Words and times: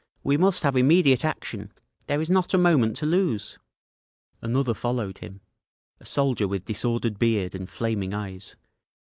We 0.23 0.35
must 0.35 0.63
have 0.63 0.75
immediate 0.75 1.23
action! 1.23 1.71
There 2.07 2.19
is 2.19 2.31
not 2.31 2.55
a 2.55 2.57
moment 2.57 2.95
to 2.97 3.05
lose!" 3.05 3.59
Another 4.41 4.73
followed 4.73 5.19
him, 5.19 5.41
a 5.99 6.07
soldier 6.07 6.47
with 6.47 6.65
disordered 6.65 7.19
beard 7.19 7.53
and 7.53 7.69
flaming 7.69 8.11
eyes. 8.11 8.55